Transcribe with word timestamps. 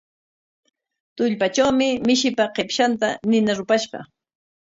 Tullpatrawmi 1.21 1.89
mishipa 2.09 2.45
qipshanta 2.55 3.09
nina 3.35 3.51
rupashqa. 3.59 3.99